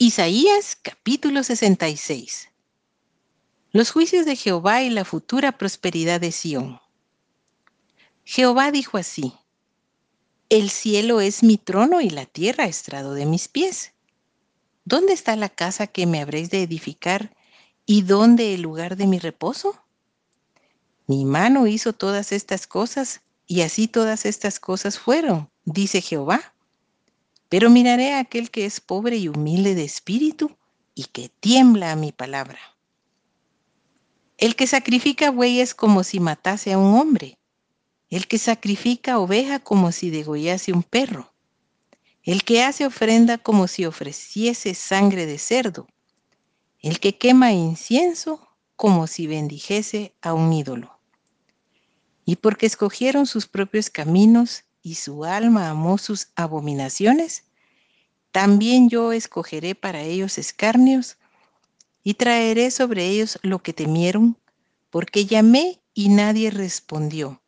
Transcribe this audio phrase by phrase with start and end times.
[0.00, 2.50] Isaías capítulo 66.
[3.72, 6.80] Los juicios de Jehová y la futura prosperidad de Sión.
[8.22, 9.32] Jehová dijo así,
[10.50, 13.92] El cielo es mi trono y la tierra estrado de mis pies.
[14.84, 17.34] ¿Dónde está la casa que me habréis de edificar
[17.84, 19.82] y dónde el lugar de mi reposo?
[21.08, 26.54] Mi mano hizo todas estas cosas y así todas estas cosas fueron, dice Jehová
[27.48, 30.56] pero miraré a aquel que es pobre y humilde de espíritu
[30.94, 32.58] y que tiembla a mi palabra.
[34.36, 37.38] El que sacrifica bueyes como si matase a un hombre.
[38.10, 41.32] El que sacrifica oveja como si degollase un perro.
[42.22, 45.88] El que hace ofrenda como si ofreciese sangre de cerdo.
[46.80, 48.46] El que quema incienso
[48.76, 51.00] como si bendijese a un ídolo.
[52.24, 57.44] Y porque escogieron sus propios caminos y su alma amó sus abominaciones,
[58.32, 61.16] también yo escogeré para ellos escarnios
[62.02, 64.36] y traeré sobre ellos lo que temieron,
[64.90, 67.42] porque llamé y nadie respondió.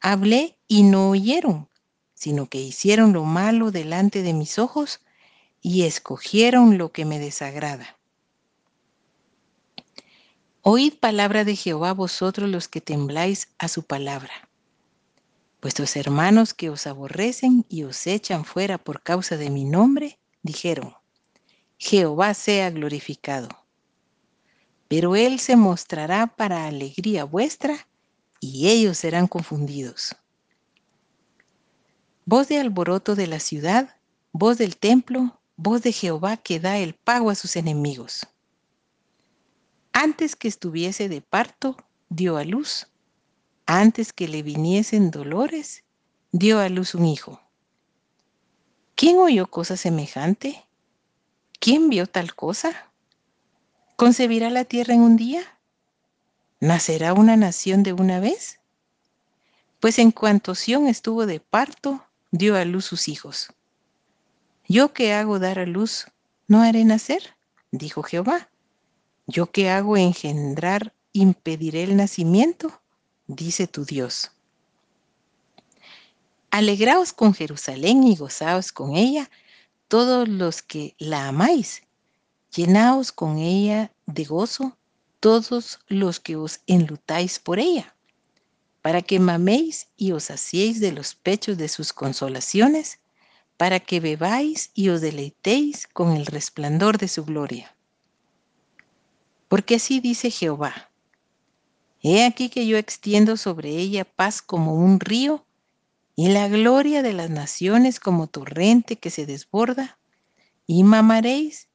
[0.00, 1.68] Hablé y no oyeron,
[2.14, 5.00] sino que hicieron lo malo delante de mis ojos
[5.62, 7.96] y escogieron lo que me desagrada.
[10.62, 14.49] Oíd palabra de Jehová vosotros los que tembláis a su palabra.
[15.62, 20.94] Vuestros hermanos que os aborrecen y os echan fuera por causa de mi nombre, dijeron,
[21.76, 23.48] Jehová sea glorificado.
[24.88, 27.86] Pero Él se mostrará para alegría vuestra
[28.40, 30.16] y ellos serán confundidos.
[32.24, 33.96] Voz de alboroto de la ciudad,
[34.32, 38.26] voz del templo, voz de Jehová que da el pago a sus enemigos.
[39.92, 41.76] Antes que estuviese de parto,
[42.08, 42.86] dio a luz
[43.78, 45.84] antes que le viniesen dolores,
[46.32, 47.40] dio a luz un hijo.
[48.96, 50.66] ¿Quién oyó cosa semejante?
[51.60, 52.90] ¿Quién vio tal cosa?
[53.94, 55.42] ¿Concebirá la tierra en un día?
[56.58, 58.58] ¿Nacerá una nación de una vez?
[59.78, 63.52] Pues en cuanto Sión estuvo de parto, dio a luz sus hijos.
[64.68, 66.06] Yo que hago dar a luz,
[66.48, 67.36] ¿no haré nacer?
[67.70, 68.50] Dijo Jehová.
[69.28, 72.79] Yo que hago engendrar, impediré el nacimiento
[73.36, 74.30] dice tu Dios.
[76.50, 79.30] Alegraos con Jerusalén y gozaos con ella,
[79.88, 81.82] todos los que la amáis.
[82.54, 84.76] Llenaos con ella de gozo,
[85.20, 87.94] todos los que os enlutáis por ella,
[88.82, 92.98] para que maméis y os hacéis de los pechos de sus consolaciones,
[93.56, 97.76] para que bebáis y os deleitéis con el resplandor de su gloria.
[99.48, 100.89] Porque así dice Jehová,
[102.02, 105.44] He aquí que yo extiendo sobre ella paz como un río
[106.16, 109.98] y la gloria de las naciones como torrente que se desborda,
[110.66, 111.68] y mamaréis,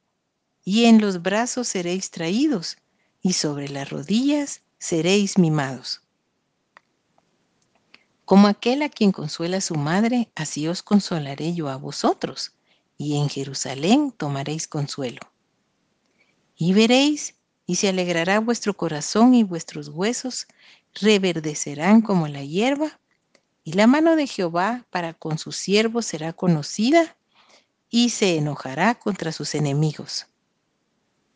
[0.64, 2.76] y en los brazos seréis traídos,
[3.22, 6.02] y sobre las rodillas seréis mimados.
[8.24, 12.52] Como aquel a quien consuela su madre, así os consolaré yo a vosotros,
[12.98, 15.20] y en Jerusalén tomaréis consuelo.
[16.56, 17.35] Y veréis
[17.66, 20.46] y se alegrará vuestro corazón y vuestros huesos
[20.94, 22.98] reverdecerán como la hierba,
[23.64, 27.16] y la mano de Jehová para con sus siervos será conocida,
[27.90, 30.26] y se enojará contra sus enemigos.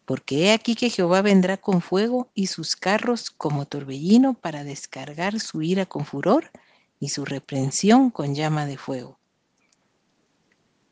[0.05, 5.39] Porque he aquí que Jehová vendrá con fuego y sus carros como torbellino para descargar
[5.41, 6.51] su ira con furor
[6.99, 9.19] y su reprensión con llama de fuego.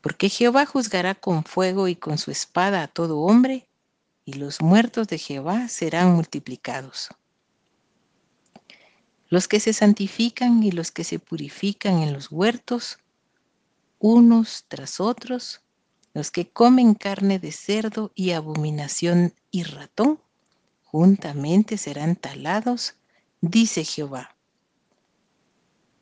[0.01, 3.68] Porque Jehová juzgará con fuego y con su espada a todo hombre,
[4.29, 7.09] y los muertos de Jehová serán multiplicados.
[9.27, 12.99] Los que se santifican y los que se purifican en los huertos,
[13.97, 15.61] unos tras otros,
[16.13, 20.19] los que comen carne de cerdo y abominación y ratón,
[20.83, 22.95] juntamente serán talados,
[23.41, 24.35] dice Jehová.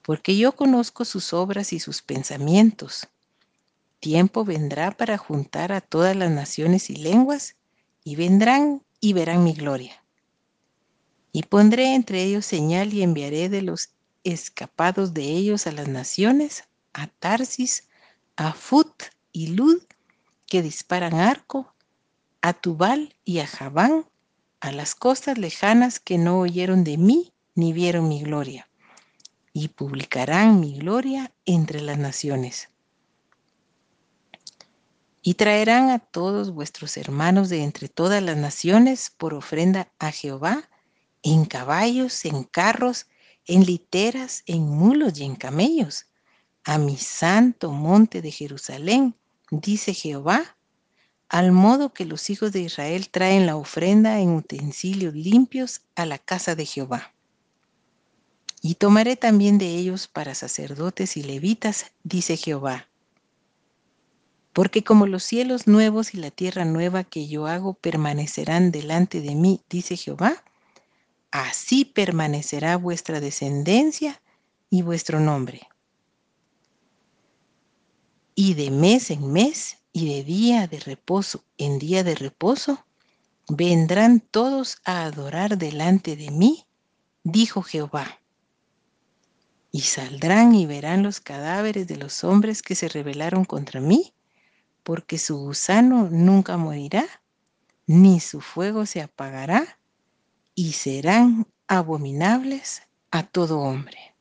[0.01, 3.07] Porque yo conozco sus obras y sus pensamientos.
[4.01, 7.55] Tiempo vendrá para juntar a todas las naciones y lenguas,
[8.07, 10.01] y vendrán y verán mi gloria.
[11.33, 13.89] Y pondré entre ellos señal y enviaré de los
[14.23, 16.63] escapados de ellos a las naciones,
[16.93, 17.89] a Tarsis,
[18.37, 19.83] a Fut y Lud,
[20.45, 21.75] que disparan arco,
[22.41, 24.05] a Tubal y a Javán,
[24.61, 28.69] a las costas lejanas que no oyeron de mí ni vieron mi gloria,
[29.51, 32.69] y publicarán mi gloria entre las naciones.
[35.27, 40.69] Y traerán a todos vuestros hermanos de entre todas las naciones por ofrenda a Jehová,
[41.21, 43.07] en caballos, en carros,
[43.45, 46.05] en literas, en mulos y en camellos,
[46.63, 49.17] a mi santo monte de Jerusalén,
[49.51, 50.55] dice Jehová,
[51.27, 56.19] al modo que los hijos de Israel traen la ofrenda en utensilios limpios a la
[56.19, 57.13] casa de Jehová.
[58.61, 62.87] Y tomaré también de ellos para sacerdotes y levitas, dice Jehová.
[64.57, 69.35] Porque como los cielos nuevos y la tierra nueva que yo hago permanecerán delante de
[69.35, 70.43] mí, dice Jehová,
[71.29, 74.19] así permanecerá vuestra descendencia
[74.71, 75.67] y vuestro nombre.
[78.33, 82.83] Y de mes en mes y de día de reposo en día de reposo,
[83.47, 86.65] vendrán todos a adorar delante de mí,
[87.23, 88.21] dijo Jehová.
[89.71, 94.15] Y saldrán y verán los cadáveres de los hombres que se rebelaron contra mí,
[94.87, 97.03] porque su gusano nunca morirá,
[97.87, 99.79] ni su fuego se apagará,
[100.55, 104.15] y serán abominables a todo hombre.